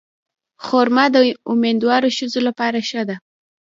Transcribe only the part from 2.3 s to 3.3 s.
لپاره ښه ده.